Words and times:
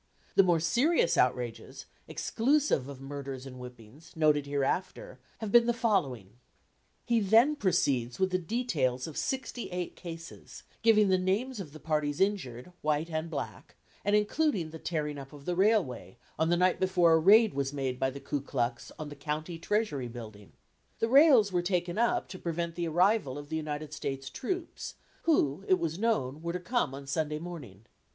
The 0.33 0.41
more 0.41 0.59
serious 0.59 1.15
outrages, 1.15 1.85
exclusive 2.07 2.89
of 2.89 2.99
murders 2.99 3.45
and 3.45 3.57
whippings, 3.57 4.13
noted 4.15 4.47
hereafter, 4.47 5.19
have 5.37 5.51
been 5.51 5.67
the 5.67 5.73
following:" 5.75 6.37
He 7.05 7.19
then 7.19 7.55
proceeds 7.55 8.17
with 8.19 8.31
the 8.31 8.39
details 8.39 9.05
of 9.05 9.15
sixty 9.15 9.69
eight 9.69 9.95
cases, 9.95 10.63
giving 10.81 11.09
the 11.09 11.19
names 11.19 11.59
of 11.59 11.71
the 11.71 11.79
parties 11.79 12.19
injured, 12.19 12.73
white 12.81 13.11
and 13.11 13.29
black, 13.29 13.75
and 14.03 14.15
including 14.15 14.71
the 14.71 14.79
tearing 14.79 15.19
up 15.19 15.33
of 15.33 15.45
the 15.45 15.55
railway, 15.55 16.17
on 16.39 16.49
the 16.49 16.57
night 16.57 16.79
before 16.79 17.13
a 17.13 17.19
raid 17.19 17.53
was 17.53 17.71
made 17.71 17.99
by 17.99 18.09
the 18.09 18.19
Ku 18.19 18.41
Klux 18.41 18.91
on 18.97 19.09
the 19.09 19.15
county 19.15 19.59
treasury 19.59 20.07
building. 20.07 20.53
The 20.97 21.09
rails 21.09 21.51
were 21.51 21.61
taken 21.61 21.99
up, 21.99 22.27
to 22.29 22.39
prevent 22.39 22.73
the 22.73 22.87
arrival 22.87 23.37
of 23.37 23.49
the 23.49 23.55
United 23.55 23.93
States 23.93 24.31
troops, 24.31 24.95
who, 25.25 25.63
it 25.67 25.77
was 25.77 25.99
known, 25.99 26.41
were 26.41 26.53
to 26.53 26.59
come 26.59 26.95
on 26.95 27.05
Sunday 27.05 27.37
morning. 27.37 27.85